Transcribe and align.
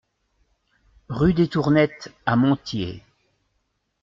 Rue 1.09 1.35
des 1.35 1.47
Tournettes 1.47 2.11
à 2.25 2.35
Montiers 2.35 3.03